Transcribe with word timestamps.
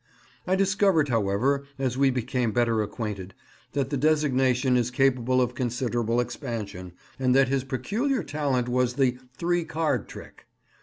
I 0.47 0.55
discovered, 0.55 1.09
however, 1.09 1.65
as 1.77 1.95
we 1.95 2.09
became 2.09 2.51
better 2.53 2.81
acquainted, 2.81 3.35
that 3.73 3.91
the 3.91 3.97
designation 3.97 4.75
is 4.75 4.89
capable 4.89 5.39
of 5.39 5.53
considerable 5.53 6.19
expansion, 6.19 6.93
and 7.19 7.35
that 7.35 7.49
his 7.49 7.63
peculiar 7.63 8.23
talent 8.23 8.67
was 8.67 8.95
the 8.95 9.19
"three 9.37 9.63
card 9.63 10.07
trick." 10.07 10.47